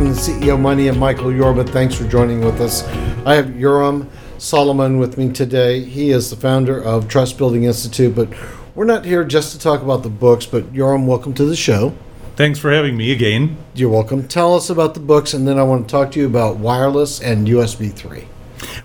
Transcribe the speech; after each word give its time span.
To 0.00 0.06
CEO 0.06 0.58
Money 0.58 0.88
and 0.88 0.98
Michael 0.98 1.30
Yorba. 1.30 1.62
Thanks 1.62 1.94
for 1.94 2.04
joining 2.04 2.42
with 2.42 2.58
us. 2.58 2.84
I 3.26 3.34
have 3.34 3.48
Yoram 3.48 4.08
Solomon 4.38 4.98
with 4.98 5.18
me 5.18 5.30
today. 5.30 5.84
He 5.84 6.10
is 6.10 6.30
the 6.30 6.36
founder 6.36 6.82
of 6.82 7.06
Trust 7.06 7.36
Building 7.36 7.64
Institute, 7.64 8.14
but 8.14 8.30
we're 8.74 8.86
not 8.86 9.04
here 9.04 9.24
just 9.24 9.52
to 9.52 9.58
talk 9.58 9.82
about 9.82 10.02
the 10.02 10.08
books. 10.08 10.46
But 10.46 10.72
Yoram, 10.72 11.04
welcome 11.04 11.34
to 11.34 11.44
the 11.44 11.54
show. 11.54 11.92
Thanks 12.34 12.58
for 12.58 12.72
having 12.72 12.96
me 12.96 13.12
again. 13.12 13.58
You're 13.74 13.90
welcome. 13.90 14.26
Tell 14.26 14.54
us 14.54 14.70
about 14.70 14.94
the 14.94 15.00
books, 15.00 15.34
and 15.34 15.46
then 15.46 15.58
I 15.58 15.64
want 15.64 15.86
to 15.86 15.92
talk 15.92 16.12
to 16.12 16.18
you 16.18 16.24
about 16.24 16.56
wireless 16.56 17.20
and 17.20 17.46
USB 17.46 17.92
3. 17.92 18.26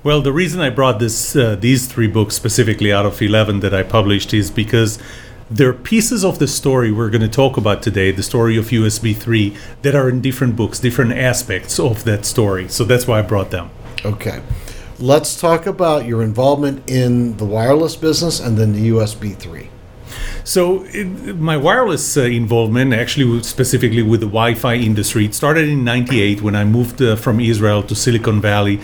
Well, 0.04 0.22
the 0.22 0.34
reason 0.34 0.60
I 0.60 0.70
brought 0.70 1.00
this 1.00 1.34
uh, 1.34 1.56
these 1.56 1.88
three 1.88 2.08
books 2.08 2.36
specifically 2.36 2.92
out 2.92 3.06
of 3.06 3.22
11 3.22 3.62
that 3.62 3.74
I 3.74 3.84
published 3.84 4.34
is 4.34 4.52
because 4.52 5.00
they're 5.50 5.74
pieces 5.74 6.26
of 6.26 6.40
the 6.40 6.48
story 6.48 6.92
we're 6.92 7.10
going 7.10 7.22
to 7.22 7.28
talk 7.28 7.58
about 7.58 7.84
today, 7.84 8.12
the 8.12 8.24
story 8.24 8.58
of 8.58 8.66
USB 8.66 9.16
3, 9.16 9.56
that 9.84 9.94
are 9.96 10.10
in 10.10 10.22
different 10.22 10.56
books, 10.56 10.80
different 10.80 11.14
aspects 11.14 11.80
of 11.80 12.04
that 12.06 12.26
story. 12.26 12.68
So 12.68 12.84
that's 12.84 13.08
why 13.08 13.20
I 13.20 13.22
brought 13.22 13.52
them. 13.52 13.70
Okay. 14.04 14.42
Let's 14.98 15.40
talk 15.40 15.66
about 15.66 16.06
your 16.06 16.24
involvement 16.24 16.90
in 16.90 17.38
the 17.38 17.46
wireless 17.46 17.96
business 17.96 18.40
and 18.40 18.58
then 18.58 18.74
the 18.74 18.90
USB 18.90 19.36
3. 19.36 19.70
So, 20.46 20.84
it, 20.90 21.38
my 21.38 21.58
wireless 21.58 22.18
uh, 22.18 22.22
involvement, 22.22 22.94
actually 22.94 23.42
specifically 23.42 24.04
with 24.04 24.20
the 24.20 24.28
Wi-Fi 24.28 24.76
industry, 24.76 25.26
it 25.26 25.34
started 25.34 25.68
in 25.68 25.84
'98 25.84 26.44
when 26.44 26.56
I 26.56 26.64
moved 26.64 27.02
uh, 27.02 27.16
from 27.16 27.40
Israel 27.40 27.82
to 27.82 27.96
Silicon 27.96 28.40
Valley. 28.42 28.80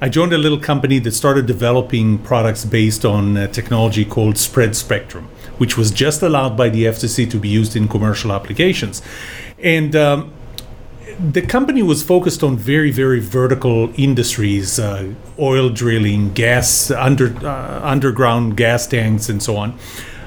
I 0.00 0.08
joined 0.08 0.32
a 0.32 0.38
little 0.38 0.58
company 0.58 0.98
that 1.00 1.12
started 1.12 1.44
developing 1.46 2.18
products 2.18 2.64
based 2.64 3.04
on 3.04 3.36
uh, 3.36 3.46
technology 3.48 4.06
called 4.06 4.38
spread 4.38 4.74
spectrum, 4.74 5.28
which 5.58 5.76
was 5.76 5.90
just 5.90 6.22
allowed 6.22 6.56
by 6.56 6.68
the 6.68 6.84
FCC 6.84 7.30
to 7.30 7.38
be 7.38 7.48
used 7.48 7.76
in 7.76 7.88
commercial 7.88 8.32
applications, 8.32 9.02
and. 9.58 9.94
Um, 9.96 10.32
the 11.18 11.42
company 11.42 11.82
was 11.82 12.02
focused 12.02 12.42
on 12.42 12.56
very, 12.56 12.90
very 12.90 13.20
vertical 13.20 13.92
industries, 13.96 14.78
uh, 14.78 15.12
oil 15.38 15.68
drilling, 15.68 16.32
gas, 16.32 16.90
under, 16.90 17.36
uh, 17.46 17.80
underground 17.82 18.56
gas 18.56 18.86
tanks, 18.86 19.28
and 19.28 19.42
so 19.42 19.56
on. 19.56 19.78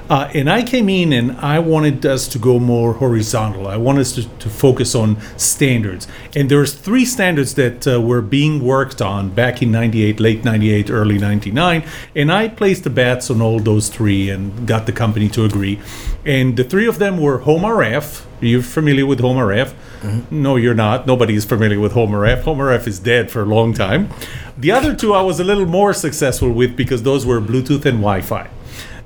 Uh, 0.08 0.30
and 0.34 0.48
I 0.48 0.62
came 0.62 0.88
in 0.88 1.12
and 1.12 1.32
I 1.38 1.58
wanted 1.58 2.06
us 2.06 2.28
to 2.28 2.38
go 2.38 2.58
more 2.60 2.92
horizontal. 2.92 3.66
I 3.66 3.76
wanted 3.76 4.02
us 4.02 4.12
to, 4.12 4.28
to 4.28 4.48
focus 4.48 4.94
on 4.94 5.20
standards. 5.36 6.06
And 6.34 6.48
there's 6.48 6.74
three 6.74 7.04
standards 7.04 7.54
that 7.54 7.86
uh, 7.86 8.00
were 8.00 8.22
being 8.22 8.64
worked 8.64 9.02
on 9.02 9.30
back 9.30 9.62
in 9.62 9.72
98, 9.72 10.20
late 10.20 10.44
98, 10.44 10.90
early 10.90 11.18
99. 11.18 11.84
And 12.14 12.32
I 12.32 12.48
placed 12.48 12.84
the 12.84 12.90
bets 12.90 13.30
on 13.30 13.42
all 13.42 13.58
those 13.58 13.88
three 13.88 14.30
and 14.30 14.66
got 14.66 14.86
the 14.86 14.92
company 14.92 15.28
to 15.30 15.44
agree. 15.44 15.80
And 16.24 16.56
the 16.56 16.64
three 16.64 16.86
of 16.86 16.98
them 16.98 17.18
were 17.18 17.38
Home 17.38 17.62
RF. 17.62 18.24
You're 18.40 18.62
familiar 18.62 19.06
with 19.06 19.20
Home 19.20 19.38
RF? 19.38 19.74
Mm-hmm. 20.02 20.42
No, 20.42 20.56
you're 20.56 20.74
not. 20.74 21.06
Nobody 21.06 21.34
is 21.34 21.44
familiar 21.44 21.80
with 21.80 21.92
Home 21.92 22.10
RF. 22.10 22.42
Home 22.42 22.58
RF 22.58 22.86
is 22.86 23.00
dead 23.00 23.30
for 23.30 23.42
a 23.42 23.46
long 23.46 23.72
time. 23.72 24.10
The 24.56 24.70
other 24.70 24.94
two 24.94 25.14
I 25.14 25.22
was 25.22 25.40
a 25.40 25.44
little 25.44 25.66
more 25.66 25.92
successful 25.92 26.52
with 26.52 26.76
because 26.76 27.02
those 27.02 27.26
were 27.26 27.40
Bluetooth 27.40 27.84
and 27.84 27.98
Wi 27.98 28.20
Fi. 28.20 28.48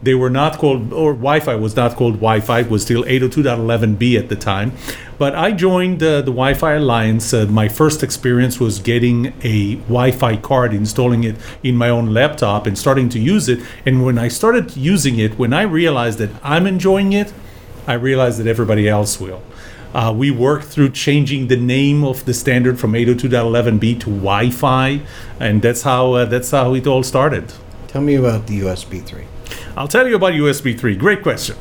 They 0.03 0.15
were 0.15 0.31
not 0.31 0.57
called, 0.57 0.93
or 0.93 1.13
Wi-Fi 1.13 1.57
was 1.57 1.77
not 1.77 1.95
called 1.95 2.15
Wi-Fi. 2.15 2.61
It 2.61 2.71
was 2.71 2.83
still 2.83 3.03
802.11b 3.05 4.19
at 4.19 4.31
the 4.31 4.37
time. 4.37 4.73
But 5.19 5.35
I 5.35 5.53
joined 5.53 6.03
uh, 6.03 6.23
the 6.23 6.33
Wi-Fi 6.33 6.73
Alliance. 6.73 7.35
Uh, 7.35 7.45
my 7.51 7.69
first 7.69 8.03
experience 8.03 8.59
was 8.59 8.79
getting 8.79 9.35
a 9.43 9.77
Wi-Fi 9.77 10.39
card, 10.39 10.73
installing 10.73 11.25
it 11.25 11.37
in 11.63 11.77
my 11.77 11.91
own 11.91 12.15
laptop, 12.15 12.67
and 12.67 12.79
starting 12.79 13.11
to 13.11 13.19
use 13.19 13.51
it. 13.51 13.61
And 13.85 14.03
when 14.03 14.17
I 14.17 14.29
started 14.29 14.75
using 14.75 15.19
it, 15.19 15.39
when 15.39 15.53
I 15.53 15.63
realized 15.63 16.19
that 16.19 16.31
I'm 16.43 16.67
enjoying 16.67 17.13
it, 17.13 17.35
I 17.87 17.95
realized 17.95 18.39
that 18.39 18.47
everybody 18.47 18.89
else 18.89 19.21
will. 19.21 19.43
Uh, 19.93 20.15
we 20.17 20.31
worked 20.31 20.67
through 20.67 20.91
changing 20.91 21.49
the 21.49 21.57
name 21.57 22.05
of 22.05 22.25
the 22.25 22.33
standard 22.33 22.79
from 22.79 22.93
802.11b 22.93 24.01
to 24.01 24.07
Wi-Fi, 24.07 25.03
and 25.39 25.61
that's 25.61 25.83
how 25.83 26.13
uh, 26.13 26.25
that's 26.25 26.53
how 26.53 26.73
it 26.75 26.87
all 26.87 27.03
started. 27.03 27.53
Tell 27.89 28.01
me 28.01 28.15
about 28.15 28.47
the 28.47 28.61
USB 28.61 29.05
3. 29.05 29.25
I'll 29.77 29.89
tell 29.89 30.07
you 30.09 30.17
about 30.17 30.33
USB 30.33 30.79
3. 30.79 30.97
Great 30.97 31.23
question. 31.23 31.57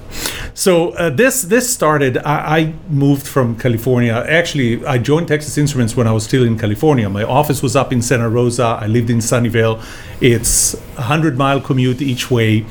So 0.54 0.92
uh, 0.92 1.10
this 1.10 1.44
this 1.44 1.70
started. 1.70 2.18
I, 2.18 2.58
I, 2.60 2.74
moved 2.90 3.26
from 3.28 3.58
California. 3.58 4.14
Actually, 4.28 4.86
I 4.86 4.98
joined 4.98 5.28
Texas 5.28 5.58
Instruments 5.58 5.96
when 5.96 6.08
I 6.08 6.12
was 6.12 6.24
still 6.24 6.44
in 6.44 6.58
California. 6.58 7.10
My 7.10 7.24
office 7.24 7.62
was 7.62 7.76
up 7.76 7.94
in 7.94 8.02
Santa 8.02 8.30
Rosa. 8.30 8.80
I 8.82 8.88
lived 8.88 9.10
in 9.10 9.20
Sunnyvale. 9.20 9.82
It's 10.20 10.74
a 10.98 11.04
hundred 11.04 11.38
mile 11.38 11.62
commute 11.62 12.02
each 12.02 12.30
way. 12.30 12.66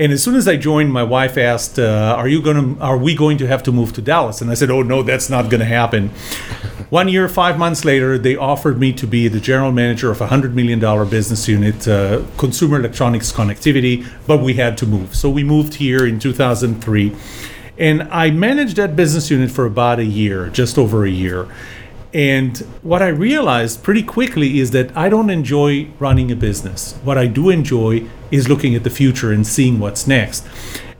And 0.00 0.12
as 0.12 0.22
soon 0.22 0.36
as 0.36 0.46
I 0.46 0.56
joined, 0.56 0.92
my 0.92 1.02
wife 1.02 1.36
asked, 1.36 1.78
uh, 1.78 2.14
"Are 2.16 2.28
you 2.28 2.40
going 2.40 2.76
to? 2.76 2.82
Are 2.82 2.98
we 2.98 3.14
going 3.14 3.38
to 3.38 3.46
have 3.46 3.62
to 3.64 3.72
move 3.72 3.92
to 3.94 4.02
Dallas?" 4.02 4.40
And 4.40 4.50
I 4.50 4.54
said, 4.54 4.70
"Oh 4.70 4.82
no, 4.82 5.02
that's 5.02 5.28
not 5.28 5.50
going 5.50 5.60
to 5.60 5.66
happen." 5.66 6.10
One 6.90 7.08
year, 7.08 7.28
five 7.28 7.58
months 7.58 7.84
later, 7.84 8.16
they 8.16 8.34
offered 8.34 8.80
me 8.80 8.94
to 8.94 9.06
be 9.06 9.28
the 9.28 9.40
general 9.40 9.72
manager 9.72 10.10
of 10.10 10.22
a 10.22 10.28
hundred 10.28 10.56
million 10.56 10.78
dollar 10.78 11.04
business 11.04 11.46
unit, 11.46 11.86
uh, 11.86 12.22
consumer 12.38 12.78
electronics 12.78 13.30
connectivity. 13.30 14.06
But 14.26 14.38
we 14.38 14.54
had 14.54 14.78
to 14.78 14.86
move, 14.86 15.14
so 15.14 15.28
we 15.28 15.44
moved 15.44 15.74
here 15.74 16.06
in 16.06 16.18
2003, 16.18 17.14
and 17.76 18.02
I 18.04 18.30
managed 18.30 18.76
that 18.76 18.96
business 18.96 19.30
unit 19.30 19.50
for 19.50 19.66
about 19.66 19.98
a 19.98 20.04
year, 20.04 20.48
just 20.48 20.78
over 20.78 21.04
a 21.04 21.10
year. 21.10 21.46
And 22.14 22.56
what 22.82 23.02
I 23.02 23.08
realized 23.08 23.82
pretty 23.82 24.02
quickly 24.02 24.58
is 24.58 24.70
that 24.70 24.96
I 24.96 25.10
don't 25.10 25.28
enjoy 25.28 25.88
running 25.98 26.32
a 26.32 26.36
business. 26.36 26.94
What 27.04 27.18
I 27.18 27.26
do 27.26 27.50
enjoy 27.50 28.06
is 28.30 28.48
looking 28.48 28.74
at 28.74 28.82
the 28.82 28.90
future 28.90 29.30
and 29.30 29.46
seeing 29.46 29.78
what's 29.78 30.06
next. 30.06 30.46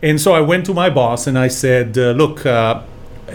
And 0.03 0.20
so 0.20 0.34
I 0.34 0.43
went 0.43 0.66
to 0.66 0.75
my 0.75 0.91
boss 0.91 1.26
and 1.26 1.38
I 1.38 1.49
said, 1.49 1.97
uh, 1.97 2.10
Look, 2.10 2.44
uh, 2.44 2.82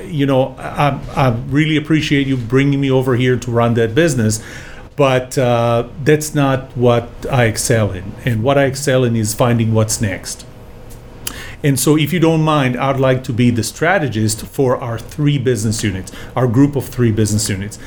you 0.01 0.25
know, 0.25 0.55
I, 0.57 0.99
I, 1.15 1.29
really 1.47 1.77
appreciate 1.77 2.27
you 2.27 2.37
bringing 2.37 2.81
me 2.81 2.89
over 2.89 3.15
here 3.15 3.37
to 3.37 3.51
run 3.51 3.73
that 3.75 3.93
business, 3.93 4.43
but 4.95 5.37
uh, 5.37 5.87
that's 6.03 6.33
not 6.35 6.75
what 6.77 7.09
I 7.31 7.45
excel 7.45 7.91
in. 7.91 8.13
And 8.25 8.43
what 8.43 8.57
I 8.57 8.65
excel 8.65 9.03
in 9.03 9.15
is 9.15 9.33
finding 9.33 9.73
what's 9.73 10.01
next. 10.01 10.45
And 11.63 11.79
so, 11.79 11.97
if 11.97 12.11
you 12.11 12.19
don't 12.19 12.41
mind, 12.41 12.75
I'd 12.75 12.99
like 12.99 13.23
to 13.23 13.33
be 13.33 13.49
the 13.49 13.63
strategist 13.63 14.45
for 14.45 14.77
our 14.77 14.99
three 14.99 15.37
business 15.37 15.83
units, 15.83 16.11
our 16.35 16.47
group 16.47 16.75
of 16.75 16.85
three 16.85 17.11
business 17.11 17.49
units. 17.49 17.79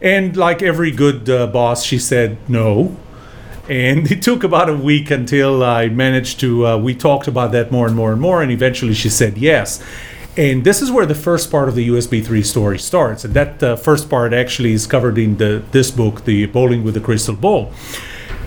And 0.00 0.36
like 0.36 0.62
every 0.62 0.92
good 0.92 1.28
uh, 1.28 1.48
boss, 1.48 1.82
she 1.82 1.98
said 1.98 2.38
no. 2.48 2.96
And 3.68 4.10
it 4.12 4.22
took 4.22 4.44
about 4.44 4.68
a 4.68 4.76
week 4.76 5.10
until 5.10 5.64
I 5.64 5.88
managed 5.88 6.38
to, 6.40 6.66
uh, 6.66 6.78
we 6.78 6.94
talked 6.94 7.26
about 7.26 7.50
that 7.52 7.72
more 7.72 7.86
and 7.88 7.96
more 7.96 8.12
and 8.12 8.20
more. 8.20 8.42
And 8.42 8.52
eventually 8.52 8.94
she 8.94 9.08
said 9.08 9.36
yes. 9.36 9.82
And 10.36 10.64
this 10.64 10.82
is 10.82 10.90
where 10.90 11.06
the 11.06 11.14
first 11.14 11.50
part 11.50 11.66
of 11.68 11.74
the 11.74 11.88
USB 11.88 12.22
3 12.22 12.42
story 12.42 12.78
starts. 12.78 13.24
And 13.24 13.32
that 13.32 13.62
uh, 13.62 13.76
first 13.76 14.10
part 14.10 14.34
actually 14.34 14.72
is 14.72 14.86
covered 14.86 15.16
in 15.16 15.38
the, 15.38 15.62
this 15.72 15.90
book, 15.90 16.26
The 16.26 16.44
Bowling 16.46 16.84
with 16.84 16.92
the 16.92 17.00
Crystal 17.00 17.34
Ball. 17.34 17.72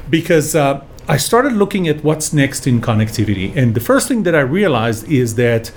Because 0.07 0.55
uh, 0.55 0.85
I 1.07 1.17
started 1.17 1.53
looking 1.53 1.87
at 1.87 2.03
what's 2.03 2.31
next 2.31 2.67
in 2.67 2.79
connectivity. 2.79 3.55
And 3.55 3.73
the 3.73 3.79
first 3.79 4.07
thing 4.07 4.21
that 4.23 4.35
I 4.35 4.41
realized 4.41 5.09
is 5.09 5.33
that 5.35 5.71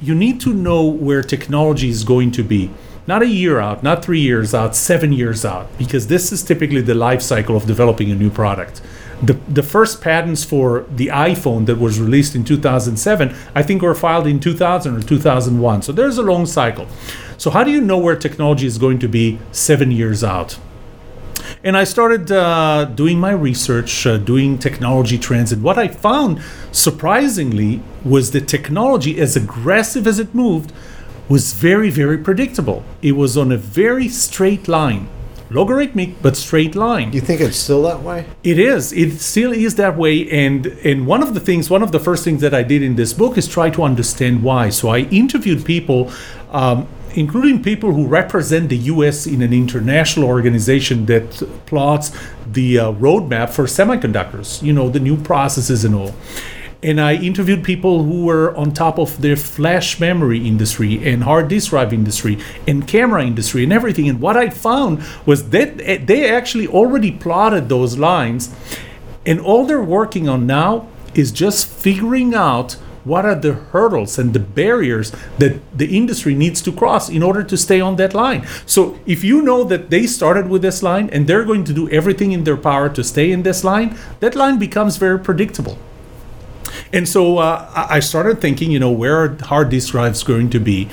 you 0.00 0.14
need 0.14 0.40
to 0.40 0.54
know 0.54 0.86
where 0.86 1.22
technology 1.22 1.90
is 1.90 2.04
going 2.04 2.30
to 2.32 2.42
be. 2.42 2.70
Not 3.06 3.20
a 3.20 3.26
year 3.26 3.60
out, 3.60 3.82
not 3.82 4.02
three 4.02 4.20
years 4.20 4.54
out, 4.54 4.74
seven 4.74 5.12
years 5.12 5.44
out, 5.44 5.66
because 5.76 6.06
this 6.06 6.32
is 6.32 6.42
typically 6.42 6.80
the 6.80 6.94
life 6.94 7.20
cycle 7.20 7.56
of 7.56 7.66
developing 7.66 8.10
a 8.10 8.14
new 8.14 8.30
product. 8.30 8.80
The, 9.22 9.34
the 9.48 9.62
first 9.62 10.00
patents 10.00 10.44
for 10.44 10.86
the 10.96 11.08
iPhone 11.08 11.66
that 11.66 11.76
was 11.76 12.00
released 12.00 12.34
in 12.34 12.44
2007, 12.44 13.34
I 13.54 13.62
think, 13.62 13.82
were 13.82 13.94
filed 13.94 14.26
in 14.26 14.40
2000 14.40 14.96
or 14.96 15.02
2001. 15.02 15.82
So 15.82 15.92
there's 15.92 16.16
a 16.16 16.22
long 16.22 16.46
cycle. 16.46 16.86
So, 17.36 17.50
how 17.50 17.64
do 17.64 17.70
you 17.70 17.80
know 17.80 17.98
where 17.98 18.16
technology 18.16 18.66
is 18.66 18.78
going 18.78 18.98
to 19.00 19.08
be 19.08 19.38
seven 19.52 19.90
years 19.90 20.24
out? 20.24 20.58
And 21.62 21.76
I 21.76 21.84
started 21.84 22.32
uh, 22.32 22.86
doing 22.86 23.18
my 23.18 23.32
research, 23.32 24.06
uh, 24.06 24.16
doing 24.16 24.58
technology 24.58 25.18
trends. 25.18 25.52
And 25.52 25.62
what 25.62 25.76
I 25.76 25.88
found, 25.88 26.42
surprisingly, 26.72 27.82
was 28.04 28.30
that 28.30 28.48
technology, 28.48 29.20
as 29.20 29.36
aggressive 29.36 30.06
as 30.06 30.18
it 30.18 30.34
moved, 30.34 30.72
was 31.28 31.52
very, 31.52 31.90
very 31.90 32.18
predictable. 32.18 32.82
It 33.02 33.12
was 33.12 33.36
on 33.36 33.52
a 33.52 33.56
very 33.56 34.08
straight 34.08 34.68
line. 34.68 35.08
Logarithmic, 35.50 36.22
but 36.22 36.36
straight 36.36 36.74
line. 36.74 37.10
Do 37.10 37.16
you 37.16 37.22
think 37.22 37.40
it's 37.40 37.56
still 37.56 37.82
that 37.82 38.02
way? 38.02 38.26
It 38.44 38.58
is. 38.58 38.92
It 38.92 39.18
still 39.18 39.52
is 39.52 39.74
that 39.76 39.96
way. 39.96 40.30
And 40.30 40.66
and 40.84 41.06
one 41.06 41.22
of 41.22 41.34
the 41.34 41.40
things, 41.40 41.68
one 41.68 41.82
of 41.82 41.92
the 41.92 42.00
first 42.00 42.24
things 42.24 42.40
that 42.40 42.54
I 42.54 42.62
did 42.62 42.82
in 42.82 42.96
this 42.96 43.12
book 43.12 43.36
is 43.36 43.48
try 43.48 43.70
to 43.70 43.82
understand 43.82 44.42
why. 44.42 44.70
So 44.70 44.88
I 44.88 45.00
interviewed 45.10 45.64
people 45.64 46.12
um, 46.50 46.88
including 47.14 47.62
people 47.62 47.92
who 47.92 48.06
represent 48.06 48.68
the 48.68 48.76
US 48.76 49.26
in 49.26 49.42
an 49.42 49.52
international 49.52 50.28
organization 50.28 51.06
that 51.06 51.30
plots 51.66 52.12
the 52.46 52.78
uh, 52.78 52.92
roadmap 52.92 53.50
for 53.50 53.64
semiconductors, 53.64 54.62
you 54.62 54.72
know, 54.72 54.88
the 54.88 55.00
new 55.00 55.16
processes 55.16 55.84
and 55.84 55.94
all. 55.94 56.14
And 56.82 56.98
I 56.98 57.14
interviewed 57.14 57.62
people 57.62 58.04
who 58.04 58.24
were 58.24 58.56
on 58.56 58.72
top 58.72 58.98
of 58.98 59.20
the 59.20 59.36
flash 59.36 60.00
memory 60.00 60.46
industry 60.46 61.06
and 61.06 61.24
hard 61.24 61.48
disk 61.48 61.70
drive 61.70 61.92
industry 61.92 62.38
and 62.66 62.88
camera 62.88 63.22
industry 63.24 63.64
and 63.64 63.72
everything. 63.72 64.08
And 64.08 64.18
what 64.18 64.36
I 64.36 64.48
found 64.48 65.02
was 65.26 65.50
that 65.50 65.76
they 66.06 66.30
actually 66.30 66.66
already 66.66 67.12
plotted 67.12 67.68
those 67.68 67.98
lines. 67.98 68.54
And 69.26 69.40
all 69.40 69.66
they're 69.66 69.82
working 69.82 70.26
on 70.26 70.46
now 70.46 70.88
is 71.14 71.32
just 71.32 71.68
figuring 71.68 72.34
out 72.34 72.78
what 73.04 73.26
are 73.26 73.34
the 73.34 73.52
hurdles 73.52 74.18
and 74.18 74.32
the 74.32 74.40
barriers 74.40 75.12
that 75.38 75.58
the 75.76 75.94
industry 75.94 76.34
needs 76.34 76.62
to 76.62 76.72
cross 76.72 77.08
in 77.10 77.22
order 77.22 77.42
to 77.42 77.56
stay 77.56 77.80
on 77.80 77.96
that 77.96 78.14
line. 78.14 78.46
So 78.64 78.98
if 79.04 79.24
you 79.24 79.42
know 79.42 79.64
that 79.64 79.90
they 79.90 80.06
started 80.06 80.48
with 80.48 80.62
this 80.62 80.82
line 80.82 81.10
and 81.10 81.26
they're 81.26 81.44
going 81.44 81.64
to 81.64 81.74
do 81.74 81.90
everything 81.90 82.32
in 82.32 82.44
their 82.44 82.56
power 82.56 82.88
to 82.90 83.04
stay 83.04 83.32
in 83.32 83.42
this 83.42 83.64
line, 83.64 83.98
that 84.20 84.34
line 84.34 84.58
becomes 84.58 84.96
very 84.96 85.18
predictable. 85.18 85.76
And 86.92 87.08
so 87.08 87.38
uh, 87.38 87.70
I 87.74 88.00
started 88.00 88.40
thinking, 88.40 88.70
you 88.70 88.80
know, 88.80 88.90
where 88.90 89.16
are 89.16 89.36
hard 89.42 89.70
disk 89.70 89.92
drives 89.92 90.22
going 90.22 90.50
to 90.50 90.58
be? 90.58 90.88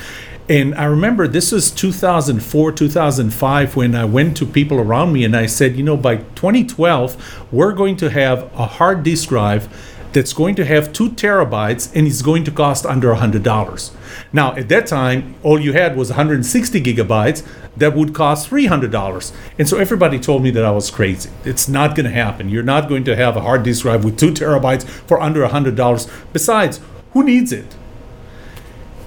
And 0.50 0.76
I 0.76 0.86
remember 0.86 1.28
this 1.28 1.52
was 1.52 1.72
2004, 1.72 2.72
2005 2.72 3.76
when 3.76 3.96
I 3.96 4.06
went 4.06 4.38
to 4.38 4.46
people 4.46 4.80
around 4.80 5.12
me 5.12 5.26
and 5.26 5.36
I 5.36 5.46
said, 5.46 5.76
you 5.76 5.84
know, 5.84 5.98
by 5.98 6.18
2012, 6.18 7.48
we're 7.52 7.74
going 7.74 7.98
to 7.98 8.10
have 8.10 8.44
a 8.54 8.66
hard 8.66 9.04
disk 9.04 9.30
drive 9.30 9.68
that's 10.14 10.34
going 10.34 10.56
to 10.56 10.66
have 10.66 10.94
two 10.94 11.10
terabytes 11.10 11.92
and 11.96 12.08
it's 12.08 12.22
going 12.22 12.44
to 12.46 12.52
cost 12.52 12.86
under 12.86 13.14
$100. 13.14 13.92
Now, 14.34 14.56
at 14.56 14.70
that 14.70 14.88
time, 14.88 15.36
all 15.44 15.60
you 15.60 15.74
had 15.74 15.96
was 15.96 16.10
160 16.10 16.82
gigabytes 16.82 17.48
that 17.76 17.96
would 17.96 18.14
cost 18.14 18.50
$300. 18.50 19.34
And 19.60 19.70
so 19.70 19.78
everybody 19.78 20.20
told 20.20 20.44
me 20.44 20.52
that 20.52 20.66
I 20.66 20.72
was 20.72 20.90
crazy. 20.90 21.30
It's 21.44 21.68
not 21.68 21.96
going 21.96 22.06
to 22.06 22.12
happen. 22.12 22.50
You're 22.50 22.64
not 22.64 22.90
going 22.90 23.04
to 23.06 23.16
have 23.16 23.38
a 23.38 23.42
hard 23.42 23.64
disk 23.64 23.84
drive 23.84 24.04
with 24.04 24.18
two 24.18 24.32
terabytes 24.32 24.84
for 24.86 25.22
under 25.22 25.46
$100. 25.46 26.12
Besides, 26.34 26.80
who 27.14 27.24
needs 27.24 27.52
it? 27.52 27.76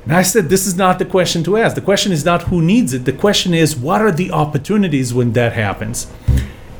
And 0.04 0.14
I 0.14 0.22
said, 0.22 0.48
this 0.48 0.66
is 0.66 0.76
not 0.76 0.98
the 0.98 1.04
question 1.04 1.44
to 1.44 1.56
ask. 1.56 1.74
The 1.74 1.80
question 1.80 2.10
is 2.12 2.24
not 2.24 2.44
who 2.44 2.62
needs 2.62 2.94
it. 2.94 3.04
The 3.04 3.12
question 3.12 3.52
is, 3.52 3.76
what 3.76 4.00
are 4.00 4.10
the 4.10 4.30
opportunities 4.30 5.12
when 5.12 5.32
that 5.32 5.52
happens? 5.52 6.10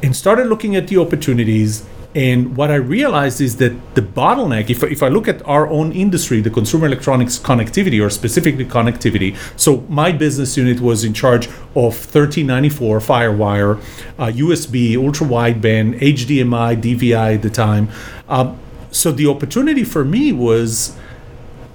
And 0.02 0.16
started 0.16 0.46
looking 0.46 0.75
at 0.75 0.88
the 0.88 0.96
opportunities 0.96 1.87
and 2.14 2.56
what 2.56 2.72
I 2.72 2.74
realized 2.74 3.40
is 3.40 3.56
that 3.58 3.94
the 3.94 4.02
bottleneck, 4.02 4.68
if, 4.68 4.82
if 4.82 5.00
I 5.02 5.08
look 5.08 5.28
at 5.28 5.46
our 5.46 5.68
own 5.68 5.92
industry, 5.92 6.40
the 6.40 6.50
consumer 6.50 6.86
electronics 6.86 7.38
connectivity, 7.38 8.04
or 8.04 8.10
specifically 8.10 8.64
connectivity, 8.64 9.36
so 9.56 9.82
my 9.88 10.10
business 10.10 10.56
unit 10.56 10.80
was 10.80 11.04
in 11.04 11.14
charge 11.14 11.46
of 11.46 11.94
1394 11.94 12.98
Firewire, 12.98 13.80
uh, 14.18 14.26
USB, 14.26 14.96
ultra 14.96 15.24
wideband, 15.24 16.00
HDMI, 16.00 16.80
DVI 16.82 17.36
at 17.36 17.42
the 17.42 17.50
time. 17.50 17.88
Um, 18.28 18.58
so 18.90 19.12
the 19.12 19.28
opportunity 19.28 19.84
for 19.84 20.04
me 20.04 20.32
was 20.32 20.96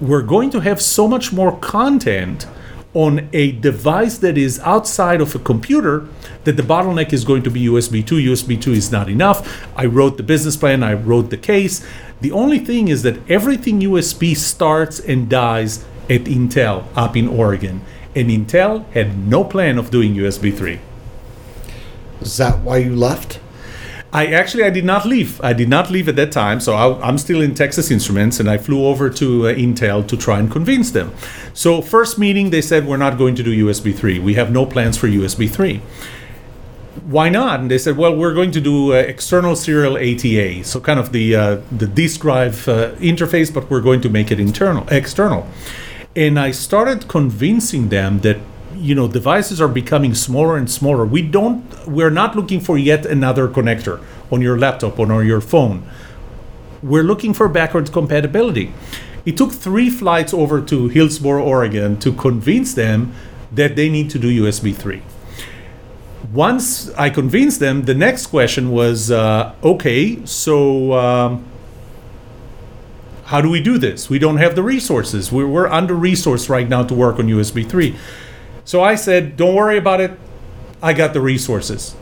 we're 0.02 0.22
going 0.22 0.50
to 0.50 0.60
have 0.60 0.82
so 0.82 1.08
much 1.08 1.32
more 1.32 1.58
content 1.60 2.46
on 2.96 3.28
a 3.34 3.52
device 3.52 4.16
that 4.16 4.38
is 4.38 4.58
outside 4.60 5.20
of 5.20 5.34
a 5.34 5.38
computer 5.38 6.08
that 6.44 6.56
the 6.56 6.62
bottleneck 6.62 7.12
is 7.12 7.26
going 7.26 7.42
to 7.42 7.50
be 7.50 7.66
USB 7.66 8.04
2. 8.04 8.16
USB 8.16 8.58
2 8.58 8.72
is 8.72 8.90
not 8.90 9.10
enough. 9.10 9.68
I 9.76 9.84
wrote 9.84 10.16
the 10.16 10.22
business 10.22 10.56
plan, 10.56 10.82
I 10.82 10.94
wrote 10.94 11.28
the 11.28 11.36
case. 11.36 11.86
The 12.22 12.32
only 12.32 12.58
thing 12.58 12.88
is 12.88 13.02
that 13.02 13.18
everything 13.30 13.80
USB 13.80 14.34
starts 14.34 14.98
and 14.98 15.28
dies 15.28 15.84
at 16.08 16.24
Intel 16.24 16.86
up 16.96 17.18
in 17.18 17.28
Oregon. 17.28 17.82
And 18.14 18.30
Intel 18.30 18.90
had 18.92 19.28
no 19.28 19.44
plan 19.44 19.76
of 19.76 19.90
doing 19.90 20.14
USB 20.14 20.56
3. 20.56 20.80
Is 22.22 22.38
that 22.38 22.60
why 22.60 22.78
you 22.78 22.96
left? 22.96 23.40
I 24.16 24.28
actually 24.28 24.64
I 24.64 24.70
did 24.70 24.86
not 24.86 25.04
leave. 25.04 25.38
I 25.42 25.52
did 25.52 25.68
not 25.68 25.90
leave 25.90 26.08
at 26.08 26.16
that 26.16 26.32
time, 26.32 26.58
so 26.58 26.72
I, 26.72 27.06
am 27.06 27.18
still 27.18 27.42
in 27.42 27.54
Texas 27.54 27.90
Instruments, 27.90 28.40
and 28.40 28.48
I 28.48 28.56
flew 28.56 28.86
over 28.86 29.10
to 29.10 29.48
uh, 29.48 29.52
Intel 29.52 30.08
to 30.08 30.16
try 30.16 30.38
and 30.38 30.50
convince 30.50 30.90
them. 30.92 31.12
So 31.52 31.82
first 31.82 32.18
meeting, 32.18 32.48
they 32.48 32.62
said 32.62 32.86
we're 32.86 32.96
not 32.96 33.18
going 33.18 33.34
to 33.34 33.42
do 33.42 33.66
USB 33.66 33.94
3. 33.94 34.18
We 34.20 34.32
have 34.32 34.50
no 34.50 34.64
plans 34.64 34.96
for 34.96 35.06
USB 35.06 35.50
3. 35.50 35.82
Why 37.04 37.28
not? 37.28 37.60
And 37.60 37.70
they 37.70 37.76
said, 37.76 37.98
well, 37.98 38.16
we're 38.16 38.32
going 38.32 38.52
to 38.52 38.60
do 38.60 38.94
uh, 38.94 38.96
external 38.96 39.54
serial 39.54 39.98
ATA, 39.98 40.64
so 40.64 40.80
kind 40.80 40.98
of 40.98 41.12
the 41.12 41.36
uh, 41.36 41.60
the 41.70 41.86
disk 41.86 42.22
drive 42.22 42.66
uh, 42.68 42.92
interface, 42.92 43.52
but 43.52 43.68
we're 43.68 43.82
going 43.82 44.00
to 44.00 44.08
make 44.08 44.30
it 44.30 44.40
internal, 44.40 44.88
external. 44.88 45.46
And 46.16 46.40
I 46.40 46.52
started 46.52 47.06
convincing 47.06 47.90
them 47.90 48.20
that 48.20 48.38
you 48.86 48.94
know 48.94 49.08
devices 49.08 49.60
are 49.60 49.68
becoming 49.68 50.14
smaller 50.14 50.56
and 50.56 50.70
smaller 50.70 51.04
we 51.04 51.20
don't 51.20 51.62
we're 51.88 52.10
not 52.10 52.36
looking 52.36 52.60
for 52.60 52.78
yet 52.78 53.04
another 53.04 53.48
connector 53.48 54.00
on 54.30 54.40
your 54.40 54.58
laptop 54.58 54.98
or 54.98 55.10
on 55.12 55.26
your 55.26 55.40
phone 55.40 55.82
we're 56.82 57.02
looking 57.02 57.34
for 57.34 57.48
backwards 57.48 57.90
compatibility 57.90 58.72
it 59.24 59.36
took 59.36 59.52
three 59.52 59.90
flights 59.90 60.32
over 60.32 60.60
to 60.60 60.88
hillsboro 60.88 61.42
oregon 61.42 61.98
to 61.98 62.12
convince 62.12 62.74
them 62.74 63.12
that 63.52 63.74
they 63.74 63.88
need 63.88 64.08
to 64.08 64.18
do 64.18 64.28
usb 64.42 64.74
3 64.74 65.02
once 66.32 66.90
i 66.94 67.10
convinced 67.10 67.58
them 67.58 67.82
the 67.82 67.94
next 67.94 68.28
question 68.28 68.70
was 68.70 69.10
uh, 69.10 69.52
okay 69.64 70.24
so 70.24 70.92
um, 70.92 71.44
how 73.26 73.40
do 73.40 73.50
we 73.50 73.60
do 73.60 73.76
this? 73.76 74.08
We 74.08 74.20
don't 74.20 74.36
have 74.36 74.54
the 74.54 74.62
resources. 74.62 75.32
We're, 75.32 75.48
we're 75.48 75.66
under 75.66 75.94
resourced 75.94 76.48
right 76.48 76.68
now 76.68 76.84
to 76.84 76.94
work 76.94 77.18
on 77.18 77.26
USB 77.26 77.68
3. 77.68 77.96
So 78.66 78.82
I 78.82 78.96
said, 78.96 79.36
don't 79.36 79.54
worry 79.54 79.78
about 79.78 80.00
it. 80.00 80.18
I 80.82 80.92
got 80.92 81.14
the 81.14 81.20
resources, 81.20 81.92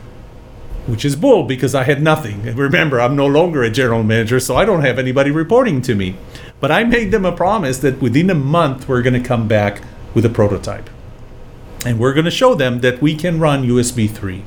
which 0.87 1.05
is 1.05 1.15
bull 1.15 1.43
because 1.43 1.75
I 1.75 1.83
had 1.83 2.01
nothing. 2.01 2.41
Remember, 2.55 2.99
I'm 2.99 3.15
no 3.15 3.27
longer 3.27 3.61
a 3.61 3.69
general 3.69 4.01
manager, 4.01 4.39
so 4.39 4.55
I 4.55 4.65
don't 4.65 4.81
have 4.81 4.97
anybody 4.97 5.29
reporting 5.29 5.83
to 5.83 5.93
me. 5.93 6.17
But 6.59 6.71
I 6.71 6.83
made 6.83 7.11
them 7.11 7.23
a 7.23 7.31
promise 7.31 7.77
that 7.79 8.01
within 8.01 8.31
a 8.31 8.35
month, 8.35 8.89
we're 8.89 9.03
going 9.03 9.13
to 9.13 9.25
come 9.25 9.47
back 9.47 9.83
with 10.15 10.25
a 10.25 10.29
prototype. 10.29 10.89
And 11.85 11.99
we're 11.99 12.13
going 12.13 12.25
to 12.25 12.31
show 12.31 12.55
them 12.55 12.79
that 12.79 12.99
we 12.99 13.15
can 13.15 13.39
run 13.39 13.63
USB 13.63 14.09
3. 14.09 14.43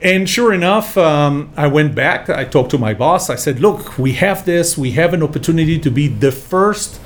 And 0.00 0.30
sure 0.30 0.52
enough, 0.52 0.96
um, 0.96 1.50
I 1.56 1.66
went 1.66 1.96
back. 1.96 2.30
I 2.30 2.44
talked 2.44 2.70
to 2.70 2.78
my 2.78 2.94
boss. 2.94 3.28
I 3.28 3.34
said, 3.34 3.58
Look, 3.58 3.98
we 3.98 4.12
have 4.12 4.44
this. 4.44 4.78
We 4.78 4.92
have 4.92 5.12
an 5.12 5.24
opportunity 5.24 5.80
to 5.80 5.90
be 5.90 6.06
the 6.06 6.30
first 6.30 7.00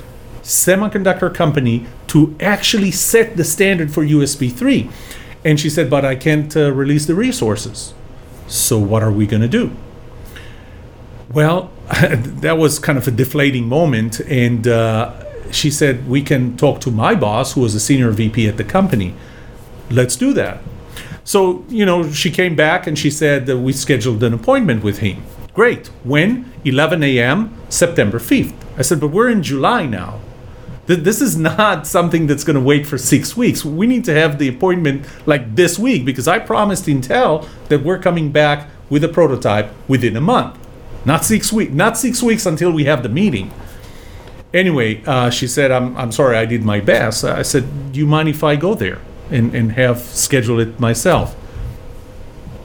semiconductor 0.51 1.33
company 1.33 1.85
to 2.07 2.35
actually 2.39 2.91
set 2.91 3.37
the 3.37 3.43
standard 3.43 3.91
for 3.93 4.05
USB 4.05 4.51
3. 4.51 4.89
And 5.43 5.59
she 5.59 5.69
said, 5.69 5.89
But 5.89 6.05
I 6.05 6.15
can't 6.15 6.55
uh, 6.55 6.71
release 6.71 7.05
the 7.05 7.15
resources. 7.15 7.93
So 8.47 8.77
what 8.77 9.01
are 9.01 9.11
we 9.11 9.25
going 9.25 9.41
to 9.41 9.47
do? 9.47 9.71
Well, 11.31 11.71
that 12.41 12.57
was 12.57 12.79
kind 12.79 12.97
of 12.97 13.07
a 13.07 13.11
deflating 13.11 13.67
moment. 13.67 14.19
And 14.19 14.67
uh, 14.67 15.51
she 15.51 15.71
said, 15.71 16.07
We 16.07 16.21
can 16.21 16.57
talk 16.57 16.81
to 16.81 16.91
my 16.91 17.15
boss, 17.15 17.53
who 17.53 17.61
was 17.61 17.73
a 17.73 17.79
senior 17.79 18.11
VP 18.11 18.47
at 18.47 18.57
the 18.57 18.65
company. 18.65 19.15
Let's 19.89 20.15
do 20.15 20.33
that. 20.33 20.59
So, 21.23 21.63
you 21.69 21.85
know, 21.85 22.11
she 22.11 22.29
came 22.29 22.55
back 22.55 22.87
and 22.87 22.97
she 22.97 23.09
said 23.09 23.45
that 23.45 23.57
we 23.59 23.73
scheduled 23.73 24.23
an 24.23 24.33
appointment 24.33 24.83
with 24.83 24.99
him. 24.99 25.23
Great. 25.53 25.87
When? 26.03 26.51
11 26.65 27.03
a.m., 27.03 27.55
September 27.69 28.19
5th. 28.19 28.53
I 28.77 28.81
said, 28.81 28.99
But 28.99 29.09
we're 29.09 29.29
in 29.29 29.43
July 29.43 29.85
now 29.85 30.19
this 30.95 31.21
is 31.21 31.37
not 31.37 31.85
something 31.85 32.27
that's 32.27 32.43
going 32.43 32.55
to 32.55 32.61
wait 32.61 32.85
for 32.87 32.97
six 32.97 33.37
weeks. 33.37 33.63
We 33.63 33.87
need 33.87 34.05
to 34.05 34.13
have 34.13 34.39
the 34.39 34.47
appointment 34.47 35.05
like 35.25 35.55
this 35.55 35.77
week 35.77 36.05
because 36.05 36.27
I 36.27 36.39
promised 36.39 36.85
Intel 36.85 37.47
that 37.69 37.83
we're 37.83 37.99
coming 37.99 38.31
back 38.31 38.69
with 38.89 39.03
a 39.03 39.09
prototype 39.09 39.71
within 39.87 40.17
a 40.17 40.21
month, 40.21 40.57
not 41.05 41.23
six 41.23 41.53
weeks, 41.53 41.71
not 41.71 41.97
six 41.97 42.21
weeks 42.21 42.45
until 42.45 42.71
we 42.71 42.85
have 42.85 43.03
the 43.03 43.09
meeting. 43.09 43.51
Anyway, 44.53 45.01
uh, 45.05 45.29
she 45.29 45.47
said, 45.47 45.71
I'm, 45.71 45.95
I'm 45.95 46.11
sorry, 46.11 46.37
I 46.37 46.45
did 46.45 46.63
my 46.63 46.81
best. 46.81 47.23
I 47.23 47.41
said, 47.41 47.93
Do 47.93 47.99
you 47.99 48.05
mind 48.05 48.27
if 48.27 48.43
I 48.43 48.55
go 48.55 48.75
there 48.75 48.99
and, 49.29 49.55
and 49.55 49.71
have 49.73 49.99
scheduled 49.99 50.59
it 50.59 50.79
myself? 50.79 51.35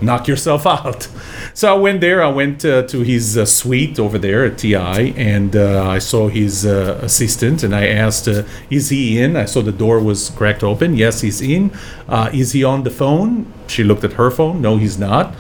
Knock 0.01 0.29
yourself 0.29 0.67
out. 0.67 1.09
So 1.55 1.75
I 1.75 1.79
went 1.79 2.01
there. 2.01 2.23
I 2.23 2.29
went 2.29 2.65
uh, 2.65 2.83
to 2.83 3.01
his 3.01 3.37
uh, 3.37 3.47
suite 3.47 3.99
over 3.99 4.19
there 4.19 4.45
at 4.45 4.59
TI, 4.59 5.15
and 5.17 5.57
uh, 5.57 5.89
I 5.89 5.99
saw 5.99 6.29
his 6.29 6.67
uh, 6.67 6.99
assistant, 7.03 7.63
and 7.63 7.75
I 7.75 7.87
asked, 7.87 8.29
uh, 8.29 8.43
"Is 8.71 8.91
he 8.91 9.21
in?" 9.21 9.37
I 9.37 9.47
saw 9.47 9.63
the 9.63 9.73
door 9.73 10.01
was 10.01 10.31
cracked 10.31 10.63
open. 10.63 10.97
Yes, 10.97 11.21
he's 11.21 11.41
in. 11.41 11.73
Uh, 12.09 12.31
is 12.33 12.53
he 12.53 12.65
on 12.65 12.83
the 12.83 12.91
phone? 12.91 13.53
She 13.67 13.85
looked 13.85 14.05
at 14.05 14.15
her 14.15 14.31
phone. 14.31 14.61
No, 14.61 14.77
he's 14.77 14.99
not. 14.99 15.35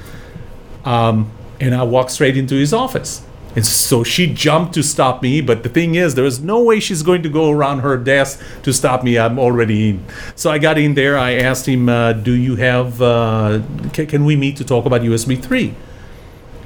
Um, 0.84 1.30
and 1.60 1.74
I 1.74 1.82
walked 1.82 2.12
straight 2.12 2.36
into 2.36 2.54
his 2.54 2.72
office. 2.72 3.22
And 3.56 3.64
so 3.64 4.04
she 4.04 4.26
jumped 4.26 4.74
to 4.74 4.82
stop 4.82 5.22
me, 5.22 5.40
but 5.40 5.62
the 5.62 5.70
thing 5.70 5.94
is, 5.94 6.14
there 6.14 6.26
is 6.26 6.40
no 6.40 6.62
way 6.62 6.78
she's 6.78 7.02
going 7.02 7.22
to 7.22 7.30
go 7.30 7.50
around 7.50 7.80
her 7.80 7.96
desk 7.96 8.42
to 8.62 8.72
stop 8.72 9.02
me. 9.02 9.18
I'm 9.18 9.38
already 9.38 9.88
in. 9.88 10.04
So 10.34 10.50
I 10.50 10.58
got 10.58 10.76
in 10.76 10.92
there. 10.92 11.16
I 11.16 11.32
asked 11.36 11.66
him, 11.66 11.88
uh, 11.88 12.12
"Do 12.12 12.32
you 12.32 12.56
have? 12.56 13.00
Uh, 13.00 13.62
can, 13.94 14.06
can 14.06 14.24
we 14.26 14.36
meet 14.36 14.58
to 14.58 14.64
talk 14.64 14.84
about 14.84 15.00
USB 15.00 15.42
3?" 15.42 15.74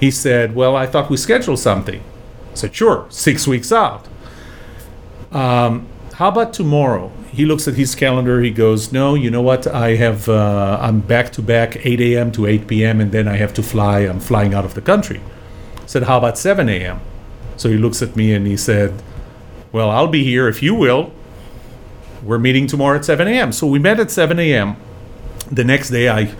He 0.00 0.10
said, 0.10 0.56
"Well, 0.56 0.74
I 0.74 0.86
thought 0.86 1.08
we 1.08 1.16
scheduled 1.16 1.60
something." 1.60 2.00
I 2.00 2.54
said, 2.54 2.74
"Sure, 2.74 3.06
six 3.08 3.46
weeks 3.46 3.70
out." 3.70 4.08
Um, 5.30 5.86
how 6.14 6.28
about 6.28 6.52
tomorrow? 6.52 7.12
he 7.32 7.46
looks 7.46 7.68
at 7.68 7.74
his 7.74 7.94
calendar. 7.94 8.40
He 8.40 8.50
goes, 8.50 8.92
"No, 8.92 9.14
you 9.14 9.30
know 9.30 9.42
what? 9.42 9.66
I 9.66 9.94
have 9.94 10.28
uh, 10.28 10.78
I'm 10.80 10.98
back 11.00 11.30
to 11.34 11.42
back 11.42 11.86
8 11.86 12.00
a.m. 12.00 12.32
to 12.32 12.46
8 12.46 12.66
p.m. 12.66 13.00
and 13.00 13.12
then 13.12 13.28
I 13.28 13.36
have 13.36 13.54
to 13.54 13.62
fly. 13.62 14.00
I'm 14.00 14.20
flying 14.20 14.54
out 14.54 14.64
of 14.64 14.74
the 14.74 14.80
country." 14.80 15.20
Said, 15.90 16.04
"How 16.04 16.18
about 16.18 16.38
7 16.38 16.68
a.m.?" 16.68 17.00
So 17.56 17.68
he 17.68 17.76
looks 17.76 18.00
at 18.00 18.14
me 18.14 18.32
and 18.32 18.46
he 18.46 18.56
said, 18.56 19.02
"Well, 19.72 19.90
I'll 19.90 20.06
be 20.06 20.22
here 20.22 20.46
if 20.46 20.62
you 20.62 20.72
will. 20.72 21.10
We're 22.22 22.38
meeting 22.38 22.68
tomorrow 22.68 22.96
at 22.96 23.04
7 23.04 23.26
a.m." 23.26 23.50
So 23.50 23.66
we 23.66 23.80
met 23.80 23.98
at 23.98 24.08
7 24.08 24.38
a.m. 24.38 24.76
The 25.50 25.64
next 25.64 25.90
day, 25.90 26.08
I 26.08 26.32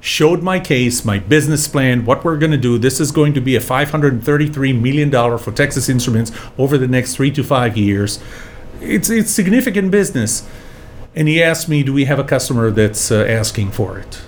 showed 0.00 0.42
my 0.42 0.58
case, 0.58 1.04
my 1.04 1.18
business 1.18 1.68
plan, 1.68 2.06
what 2.06 2.24
we're 2.24 2.38
going 2.38 2.52
to 2.52 2.56
do. 2.56 2.78
This 2.78 2.98
is 2.98 3.12
going 3.12 3.34
to 3.34 3.42
be 3.42 3.56
a 3.56 3.60
$533 3.60 4.80
million 4.80 5.10
for 5.38 5.52
Texas 5.52 5.90
Instruments 5.90 6.32
over 6.56 6.78
the 6.78 6.88
next 6.88 7.14
three 7.14 7.30
to 7.32 7.44
five 7.44 7.76
years. 7.76 8.20
It's, 8.80 9.10
it's 9.10 9.30
significant 9.30 9.90
business. 9.90 10.48
And 11.14 11.28
he 11.28 11.42
asked 11.42 11.68
me, 11.68 11.82
Do 11.82 11.92
we 11.92 12.06
have 12.06 12.18
a 12.18 12.24
customer 12.24 12.70
that's 12.70 13.10
uh, 13.10 13.22
asking 13.28 13.72
for 13.72 13.98
it? 13.98 14.22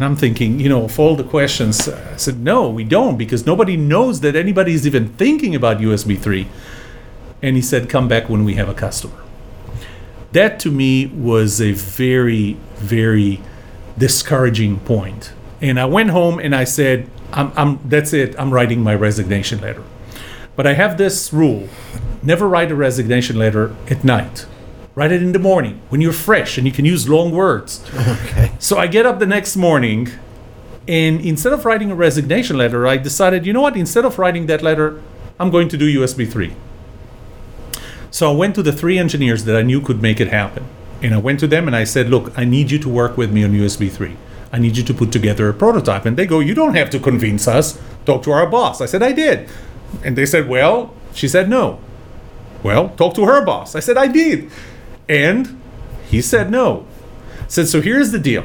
And 0.00 0.06
I'm 0.06 0.16
thinking, 0.16 0.58
you 0.60 0.70
know, 0.70 0.84
of 0.84 0.98
all 0.98 1.14
the 1.14 1.24
questions, 1.24 1.86
uh, 1.86 2.12
I 2.14 2.16
said, 2.16 2.40
No, 2.40 2.70
we 2.70 2.84
don't, 2.84 3.18
because 3.18 3.44
nobody 3.44 3.76
knows 3.76 4.20
that 4.20 4.34
anybody 4.34 4.72
is 4.72 4.86
even 4.86 5.10
thinking 5.10 5.54
about 5.54 5.76
USB 5.76 6.18
3. 6.18 6.48
And 7.42 7.54
he 7.54 7.60
said, 7.60 7.90
Come 7.90 8.08
back 8.08 8.30
when 8.30 8.42
we 8.42 8.54
have 8.54 8.70
a 8.70 8.72
customer. 8.72 9.22
That 10.32 10.58
to 10.60 10.70
me 10.70 11.04
was 11.08 11.60
a 11.60 11.72
very, 11.72 12.54
very 12.76 13.42
discouraging 13.98 14.78
point. 14.80 15.34
And 15.60 15.78
I 15.78 15.84
went 15.84 16.08
home 16.08 16.38
and 16.38 16.54
I 16.56 16.64
said, 16.64 17.06
I'm, 17.34 17.52
I'm, 17.54 17.78
that's 17.86 18.14
it, 18.14 18.34
I'm 18.40 18.54
writing 18.54 18.82
my 18.82 18.94
resignation 18.94 19.60
letter. 19.60 19.84
But 20.56 20.66
I 20.66 20.72
have 20.72 20.96
this 20.96 21.30
rule 21.30 21.68
never 22.22 22.48
write 22.48 22.70
a 22.70 22.74
resignation 22.74 23.38
letter 23.38 23.76
at 23.90 24.02
night. 24.02 24.46
Write 24.94 25.12
it 25.12 25.22
in 25.22 25.32
the 25.32 25.38
morning 25.38 25.80
when 25.88 26.00
you're 26.00 26.12
fresh 26.12 26.58
and 26.58 26.66
you 26.66 26.72
can 26.72 26.84
use 26.84 27.08
long 27.08 27.30
words. 27.30 27.84
Okay. 27.94 28.52
So 28.58 28.76
I 28.76 28.86
get 28.86 29.06
up 29.06 29.18
the 29.18 29.26
next 29.26 29.56
morning 29.56 30.08
and 30.88 31.20
instead 31.20 31.52
of 31.52 31.64
writing 31.64 31.90
a 31.90 31.94
resignation 31.94 32.58
letter, 32.58 32.86
I 32.86 32.96
decided, 32.96 33.46
you 33.46 33.52
know 33.52 33.60
what, 33.60 33.76
instead 33.76 34.04
of 34.04 34.18
writing 34.18 34.46
that 34.46 34.62
letter, 34.62 35.00
I'm 35.38 35.50
going 35.50 35.68
to 35.68 35.76
do 35.76 36.00
USB 36.00 36.30
3. 36.30 36.54
So 38.10 38.32
I 38.32 38.34
went 38.34 38.54
to 38.56 38.62
the 38.62 38.72
three 38.72 38.98
engineers 38.98 39.44
that 39.44 39.56
I 39.56 39.62
knew 39.62 39.80
could 39.80 40.02
make 40.02 40.20
it 40.20 40.28
happen. 40.28 40.64
And 41.00 41.14
I 41.14 41.18
went 41.18 41.38
to 41.40 41.46
them 41.46 41.66
and 41.66 41.76
I 41.76 41.84
said, 41.84 42.10
Look, 42.10 42.36
I 42.36 42.44
need 42.44 42.70
you 42.70 42.78
to 42.80 42.88
work 42.88 43.16
with 43.16 43.32
me 43.32 43.44
on 43.44 43.52
USB 43.52 43.90
3. 43.90 44.16
I 44.52 44.58
need 44.58 44.76
you 44.76 44.82
to 44.82 44.92
put 44.92 45.12
together 45.12 45.48
a 45.48 45.54
prototype. 45.54 46.04
And 46.04 46.16
they 46.16 46.26
go, 46.26 46.40
You 46.40 46.54
don't 46.54 46.74
have 46.74 46.90
to 46.90 46.98
convince 46.98 47.46
us. 47.46 47.80
Talk 48.04 48.22
to 48.24 48.32
our 48.32 48.46
boss. 48.46 48.80
I 48.80 48.86
said, 48.86 49.02
I 49.02 49.12
did. 49.12 49.48
And 50.04 50.16
they 50.16 50.26
said, 50.26 50.48
Well, 50.48 50.92
she 51.14 51.28
said, 51.28 51.48
No. 51.48 51.78
Well, 52.62 52.90
talk 52.90 53.14
to 53.14 53.24
her 53.24 53.44
boss. 53.44 53.74
I 53.74 53.80
said, 53.80 53.96
I 53.96 54.08
did. 54.08 54.50
And 55.10 55.60
he 56.08 56.22
said, 56.22 56.52
No. 56.52 56.86
Said, 57.48 57.66
So 57.66 57.80
here's 57.82 58.12
the 58.12 58.18
deal. 58.20 58.44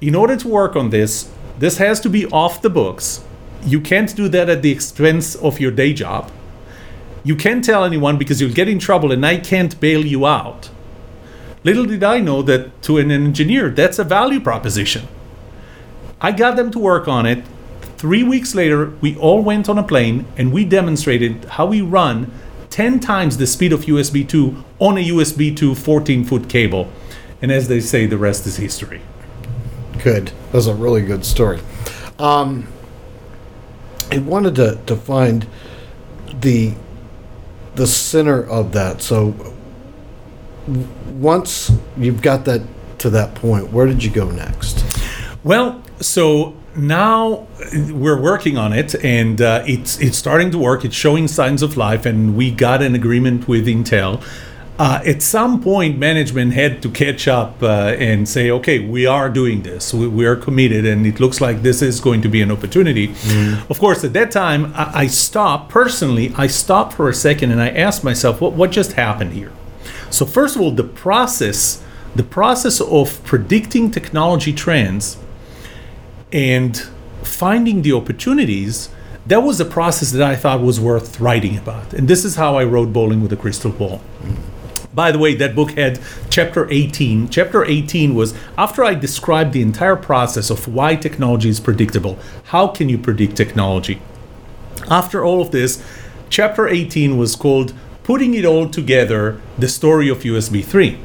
In 0.00 0.16
order 0.16 0.36
to 0.36 0.48
work 0.48 0.74
on 0.74 0.90
this, 0.90 1.30
this 1.58 1.78
has 1.78 2.00
to 2.00 2.10
be 2.10 2.26
off 2.26 2.60
the 2.60 2.68
books. 2.68 3.24
You 3.64 3.80
can't 3.80 4.14
do 4.14 4.28
that 4.28 4.50
at 4.50 4.62
the 4.62 4.72
expense 4.72 5.36
of 5.36 5.60
your 5.60 5.70
day 5.70 5.92
job. 5.92 6.32
You 7.22 7.36
can't 7.36 7.64
tell 7.64 7.84
anyone 7.84 8.18
because 8.18 8.40
you'll 8.40 8.52
get 8.52 8.68
in 8.68 8.80
trouble 8.80 9.12
and 9.12 9.24
I 9.24 9.38
can't 9.38 9.78
bail 9.80 10.04
you 10.04 10.26
out. 10.26 10.68
Little 11.62 11.86
did 11.86 12.02
I 12.02 12.18
know 12.18 12.42
that 12.42 12.82
to 12.82 12.98
an 12.98 13.12
engineer, 13.12 13.70
that's 13.70 14.00
a 14.00 14.04
value 14.04 14.40
proposition. 14.40 15.06
I 16.20 16.32
got 16.32 16.56
them 16.56 16.72
to 16.72 16.78
work 16.78 17.06
on 17.06 17.24
it. 17.24 17.44
Three 17.96 18.24
weeks 18.24 18.54
later, 18.54 18.90
we 19.00 19.16
all 19.16 19.42
went 19.42 19.68
on 19.68 19.78
a 19.78 19.82
plane 19.82 20.26
and 20.36 20.52
we 20.52 20.64
demonstrated 20.64 21.44
how 21.44 21.66
we 21.66 21.82
run 21.82 22.32
10 22.70 23.00
times 23.00 23.36
the 23.36 23.46
speed 23.46 23.72
of 23.72 23.84
USB 23.84 24.28
2 24.28 24.64
on 24.78 24.98
a 24.98 25.08
USB 25.08 25.56
2 25.56 25.74
14 25.74 26.24
foot 26.24 26.48
cable. 26.48 26.90
And 27.42 27.52
as 27.52 27.68
they 27.68 27.80
say, 27.80 28.06
the 28.06 28.18
rest 28.18 28.46
is 28.46 28.56
history. 28.56 29.00
Good. 30.02 30.32
That's 30.52 30.66
a 30.66 30.74
really 30.74 31.02
good 31.02 31.24
story. 31.24 31.60
Um, 32.18 32.68
I 34.10 34.18
wanted 34.18 34.54
to, 34.56 34.78
to 34.86 34.96
find 34.96 35.46
the 36.40 36.74
the 37.74 37.86
center 37.86 38.42
of 38.42 38.72
that. 38.72 39.02
So 39.02 39.34
once 40.66 41.70
you've 41.96 42.22
got 42.22 42.46
that 42.46 42.62
to 42.98 43.10
that 43.10 43.34
point, 43.34 43.70
where 43.70 43.86
did 43.86 44.02
you 44.02 44.10
go 44.10 44.30
next? 44.30 44.84
Well, 45.44 45.82
so 46.00 46.56
now 46.76 47.46
uh, 47.60 47.92
we're 47.92 48.20
working 48.20 48.56
on 48.58 48.72
it, 48.72 48.94
and 49.04 49.40
uh, 49.40 49.64
it's 49.66 49.98
it's 50.00 50.18
starting 50.18 50.50
to 50.50 50.58
work. 50.58 50.84
It's 50.84 50.94
showing 50.94 51.28
signs 51.28 51.62
of 51.62 51.76
life, 51.76 52.06
and 52.06 52.36
we 52.36 52.50
got 52.50 52.82
an 52.82 52.94
agreement 52.94 53.48
with 53.48 53.66
Intel. 53.66 54.22
Uh, 54.78 55.00
at 55.06 55.22
some 55.22 55.62
point, 55.62 55.98
management 55.98 56.52
had 56.52 56.82
to 56.82 56.90
catch 56.90 57.26
up 57.26 57.62
uh, 57.62 57.96
and 57.98 58.28
say, 58.28 58.50
"Okay, 58.50 58.78
we 58.78 59.06
are 59.06 59.30
doing 59.30 59.62
this. 59.62 59.94
We, 59.94 60.06
we 60.06 60.26
are 60.26 60.36
committed, 60.36 60.84
and 60.84 61.06
it 61.06 61.18
looks 61.18 61.40
like 61.40 61.62
this 61.62 61.80
is 61.80 61.98
going 62.00 62.20
to 62.22 62.28
be 62.28 62.42
an 62.42 62.50
opportunity." 62.50 63.14
Of 63.70 63.78
course, 63.78 64.04
at 64.04 64.12
that 64.12 64.30
time, 64.30 64.72
I, 64.74 65.02
I 65.02 65.06
stopped 65.06 65.70
personally. 65.70 66.32
I 66.36 66.46
stopped 66.46 66.92
for 66.92 67.08
a 67.08 67.14
second, 67.14 67.52
and 67.52 67.60
I 67.60 67.70
asked 67.70 68.04
myself, 68.04 68.40
"What 68.40 68.52
what 68.52 68.70
just 68.70 68.92
happened 68.92 69.32
here?" 69.32 69.52
So 70.10 70.26
first 70.26 70.56
of 70.56 70.62
all, 70.62 70.70
the 70.70 70.84
process, 70.84 71.82
the 72.14 72.22
process 72.22 72.80
of 72.80 73.22
predicting 73.24 73.90
technology 73.90 74.52
trends 74.52 75.16
and 76.32 76.76
finding 77.22 77.82
the 77.82 77.92
opportunities, 77.92 78.88
that 79.26 79.42
was 79.42 79.60
a 79.60 79.64
process 79.64 80.12
that 80.12 80.22
I 80.22 80.36
thought 80.36 80.60
was 80.60 80.80
worth 80.80 81.20
writing 81.20 81.58
about. 81.58 81.92
And 81.92 82.08
this 82.08 82.24
is 82.24 82.36
how 82.36 82.56
I 82.56 82.64
wrote 82.64 82.92
Bowling 82.92 83.22
with 83.22 83.32
a 83.32 83.36
Crystal 83.36 83.72
Ball. 83.72 84.00
By 84.94 85.12
the 85.12 85.18
way, 85.18 85.34
that 85.34 85.54
book 85.54 85.72
had 85.72 86.00
chapter 86.30 86.70
18. 86.70 87.28
Chapter 87.28 87.64
18 87.64 88.14
was 88.14 88.34
after 88.56 88.82
I 88.82 88.94
described 88.94 89.52
the 89.52 89.60
entire 89.60 89.96
process 89.96 90.48
of 90.48 90.72
why 90.72 90.96
technology 90.96 91.50
is 91.50 91.60
predictable. 91.60 92.18
How 92.44 92.68
can 92.68 92.88
you 92.88 92.96
predict 92.96 93.36
technology? 93.36 94.00
After 94.88 95.24
all 95.24 95.42
of 95.42 95.50
this, 95.50 95.84
chapter 96.30 96.66
18 96.66 97.18
was 97.18 97.36
called 97.36 97.74
Putting 98.04 98.34
It 98.34 98.46
All 98.46 98.68
Together 98.68 99.40
The 99.58 99.68
Story 99.68 100.08
of 100.08 100.22
USB 100.22 100.64
3. 100.64 100.98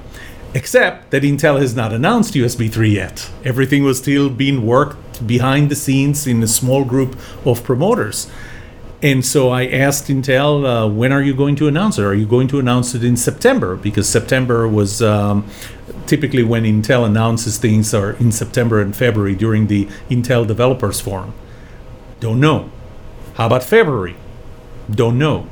Except 0.53 1.11
that 1.11 1.23
Intel 1.23 1.59
has 1.59 1.75
not 1.75 1.91
announced 1.91 2.33
USB 2.33 2.71
3 2.71 2.91
yet. 2.91 3.29
Everything 3.43 3.83
was 3.83 3.97
still 3.97 4.29
being 4.29 4.65
worked 4.65 5.10
behind 5.25 5.69
the 5.69 5.75
scenes 5.75 6.27
in 6.27 6.41
a 6.43 6.47
small 6.47 6.83
group 6.83 7.17
of 7.45 7.63
promoters. 7.63 8.29
And 9.03 9.25
so 9.25 9.49
I 9.49 9.65
asked 9.65 10.07
Intel, 10.09 10.63
uh, 10.63 10.87
when 10.87 11.11
are 11.11 11.23
you 11.23 11.33
going 11.33 11.55
to 11.55 11.67
announce 11.67 11.97
it? 11.97 12.03
Are 12.03 12.13
you 12.13 12.27
going 12.27 12.47
to 12.49 12.59
announce 12.59 12.93
it 12.93 13.03
in 13.03 13.17
September? 13.17 13.75
Because 13.75 14.07
September 14.07 14.67
was 14.67 15.01
um, 15.01 15.47
typically 16.05 16.43
when 16.43 16.63
Intel 16.63 17.05
announces 17.05 17.57
things, 17.57 17.95
or 17.95 18.11
in 18.13 18.31
September 18.31 18.79
and 18.79 18.95
February 18.95 19.33
during 19.33 19.67
the 19.67 19.85
Intel 20.09 20.45
Developers 20.45 21.01
Forum. 21.01 21.33
Don't 22.19 22.39
know. 22.39 22.69
How 23.35 23.47
about 23.47 23.63
February? 23.63 24.15
Don't 24.89 25.17
know. 25.17 25.47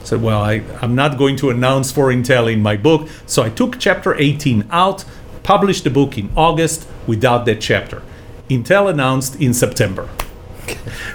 I 0.00 0.04
said, 0.04 0.20
well, 0.20 0.42
I, 0.42 0.62
I'm 0.82 0.94
not 0.94 1.16
going 1.16 1.36
to 1.36 1.48
announce 1.48 1.90
for 1.90 2.08
Intel 2.08 2.52
in 2.52 2.60
my 2.60 2.76
book. 2.76 3.08
So 3.24 3.42
I 3.42 3.48
took 3.48 3.78
chapter 3.78 4.14
18 4.14 4.66
out, 4.70 5.06
published 5.42 5.84
the 5.84 5.90
book 5.90 6.18
in 6.18 6.30
August 6.36 6.86
without 7.06 7.46
that 7.46 7.62
chapter. 7.62 8.02
Intel 8.48 8.90
announced 8.90 9.40
in 9.40 9.54
September. 9.54 10.08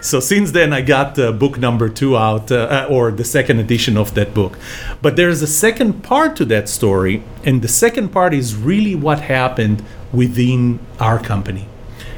So 0.01 0.19
since 0.19 0.51
then, 0.51 0.73
I 0.73 0.81
got 0.81 1.17
uh, 1.17 1.31
book 1.31 1.57
number 1.57 1.89
two 1.89 2.15
out, 2.15 2.51
uh, 2.51 2.87
or 2.89 3.11
the 3.11 3.23
second 3.23 3.59
edition 3.59 3.97
of 3.97 4.13
that 4.13 4.33
book. 4.33 4.57
But 5.01 5.15
there's 5.15 5.41
a 5.41 5.47
second 5.47 6.03
part 6.03 6.35
to 6.37 6.45
that 6.45 6.69
story, 6.69 7.23
and 7.43 7.61
the 7.61 7.67
second 7.67 8.09
part 8.09 8.33
is 8.33 8.55
really 8.55 8.95
what 8.95 9.21
happened 9.21 9.83
within 10.13 10.79
our 10.99 11.19
company. 11.19 11.67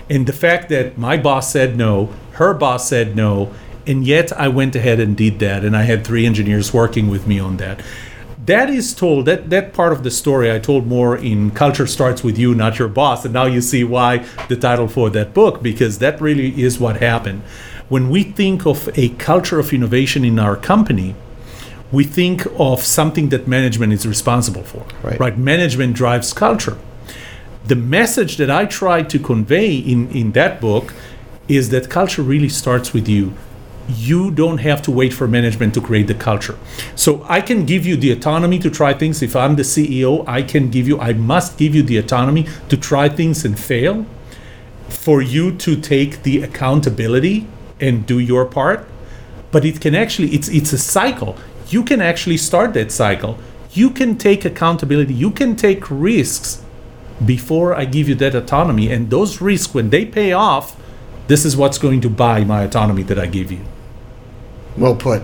And 0.09 0.27
the 0.27 0.33
fact 0.33 0.69
that 0.69 0.97
my 0.97 1.17
boss 1.17 1.51
said 1.51 1.77
no, 1.77 2.13
her 2.33 2.53
boss 2.53 2.87
said 2.87 3.15
no, 3.15 3.53
and 3.87 4.05
yet 4.05 4.31
I 4.33 4.47
went 4.47 4.75
ahead 4.75 4.99
and 4.99 5.15
did 5.15 5.39
that, 5.39 5.63
and 5.63 5.75
I 5.75 5.83
had 5.83 6.05
three 6.05 6.25
engineers 6.25 6.73
working 6.73 7.09
with 7.09 7.25
me 7.27 7.39
on 7.39 7.57
that. 7.57 7.81
That 8.45 8.71
is 8.71 8.95
told, 8.95 9.27
that, 9.27 9.51
that 9.51 9.71
part 9.71 9.93
of 9.93 10.01
the 10.01 10.09
story 10.09 10.51
I 10.51 10.57
told 10.57 10.87
more 10.87 11.15
in 11.15 11.51
Culture 11.51 11.85
Starts 11.85 12.23
With 12.23 12.39
You, 12.39 12.55
Not 12.55 12.79
Your 12.79 12.87
Boss. 12.87 13.23
And 13.23 13.33
now 13.33 13.45
you 13.45 13.61
see 13.61 13.83
why 13.83 14.25
the 14.49 14.55
title 14.55 14.87
for 14.87 15.11
that 15.11 15.33
book, 15.33 15.61
because 15.61 15.99
that 15.99 16.19
really 16.19 16.59
is 16.59 16.79
what 16.79 16.97
happened. 16.97 17.43
When 17.87 18.09
we 18.09 18.23
think 18.23 18.65
of 18.65 18.89
a 18.97 19.09
culture 19.09 19.59
of 19.59 19.71
innovation 19.73 20.25
in 20.25 20.39
our 20.39 20.55
company, 20.55 21.13
we 21.91 22.03
think 22.03 22.47
of 22.57 22.83
something 22.83 23.29
that 23.29 23.47
management 23.47 23.93
is 23.93 24.07
responsible 24.07 24.63
for. 24.63 24.85
Right. 25.03 25.19
right? 25.19 25.37
Management 25.37 25.95
drives 25.95 26.33
culture. 26.33 26.77
The 27.65 27.75
message 27.75 28.37
that 28.37 28.49
I 28.49 28.65
try 28.65 29.03
to 29.03 29.19
convey 29.19 29.75
in, 29.75 30.09
in 30.09 30.31
that 30.31 30.59
book 30.59 30.93
is 31.47 31.69
that 31.69 31.89
culture 31.89 32.23
really 32.23 32.49
starts 32.49 32.91
with 32.91 33.07
you. 33.07 33.33
You 33.89 34.31
don't 34.31 34.59
have 34.59 34.81
to 34.83 34.91
wait 34.91 35.13
for 35.13 35.27
management 35.27 35.73
to 35.73 35.81
create 35.81 36.07
the 36.07 36.13
culture. 36.13 36.57
So 36.95 37.25
I 37.27 37.41
can 37.41 37.65
give 37.65 37.85
you 37.85 37.95
the 37.95 38.11
autonomy 38.11 38.59
to 38.59 38.69
try 38.69 38.93
things. 38.93 39.21
If 39.21 39.35
I'm 39.35 39.55
the 39.55 39.63
CEO, 39.63 40.23
I 40.27 40.41
can 40.43 40.69
give 40.69 40.87
you, 40.87 40.99
I 40.99 41.13
must 41.13 41.57
give 41.57 41.75
you 41.75 41.83
the 41.83 41.97
autonomy 41.97 42.47
to 42.69 42.77
try 42.77 43.09
things 43.09 43.45
and 43.45 43.59
fail 43.59 44.05
for 44.89 45.21
you 45.21 45.55
to 45.57 45.79
take 45.79 46.23
the 46.23 46.41
accountability 46.41 47.47
and 47.79 48.05
do 48.05 48.19
your 48.19 48.45
part 48.45 48.87
but 49.51 49.65
it 49.65 49.81
can 49.81 49.95
actually 49.95 50.29
it's 50.29 50.49
it's 50.49 50.73
a 50.73 50.77
cycle 50.77 51.35
you 51.69 51.81
can 51.81 52.01
actually 52.01 52.37
start 52.37 52.73
that 52.73 52.91
cycle 52.91 53.39
you 53.73 53.89
can 53.89 54.17
take 54.17 54.43
accountability, 54.43 55.13
you 55.13 55.31
can 55.31 55.55
take 55.55 55.89
risks 55.89 56.63
before 57.25 57.73
I 57.73 57.85
give 57.85 58.09
you 58.09 58.15
that 58.15 58.35
autonomy. 58.35 58.91
And 58.91 59.09
those 59.09 59.41
risks, 59.41 59.73
when 59.73 59.89
they 59.89 60.05
pay 60.05 60.33
off, 60.33 60.75
this 61.31 61.45
is 61.45 61.55
what's 61.55 61.77
going 61.77 62.01
to 62.01 62.09
buy 62.09 62.43
my 62.43 62.63
autonomy 62.63 63.03
that 63.03 63.17
I 63.17 63.25
give 63.25 63.53
you. 63.53 63.61
Well 64.75 64.97
put. 64.97 65.23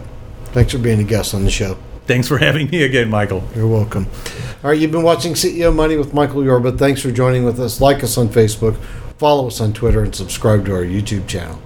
Thanks 0.53 0.71
for 0.71 0.77
being 0.77 1.01
a 1.01 1.03
guest 1.03 1.33
on 1.35 1.43
the 1.43 1.51
show. 1.51 1.77
Thanks 2.05 2.29
for 2.29 2.37
having 2.37 2.69
me 2.69 2.83
again, 2.83 3.09
Michael. 3.09 3.43
You're 3.53 3.67
welcome. 3.67 4.07
All 4.63 4.69
right, 4.69 4.79
you've 4.79 4.93
been 4.93 5.03
watching 5.03 5.33
CEO 5.33 5.75
Money 5.75 5.97
with 5.97 6.13
Michael 6.13 6.45
Yorba. 6.45 6.71
Thanks 6.71 7.01
for 7.01 7.11
joining 7.11 7.43
with 7.43 7.59
us. 7.59 7.81
Like 7.81 8.05
us 8.05 8.17
on 8.17 8.29
Facebook, 8.29 8.77
follow 9.17 9.47
us 9.47 9.59
on 9.59 9.73
Twitter, 9.73 10.01
and 10.01 10.15
subscribe 10.15 10.65
to 10.67 10.73
our 10.75 10.85
YouTube 10.85 11.27
channel. 11.27 11.59